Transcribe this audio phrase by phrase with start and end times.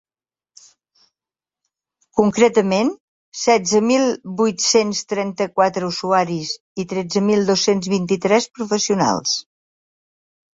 [2.19, 2.89] Concretament,
[3.41, 4.07] setze mil
[4.39, 9.37] vuit-cents trenta-quatre usuaris i tretze mil dos-cents vint-i-tres professionals.